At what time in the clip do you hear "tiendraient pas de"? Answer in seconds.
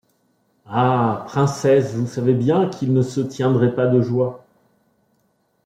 3.21-4.01